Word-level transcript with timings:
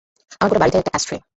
আমার 0.39 0.49
গোটা 0.49 0.59
বাড়িটাই 0.59 0.79
একটা 0.79 0.93
অ্যাশট্রে। 0.93 1.17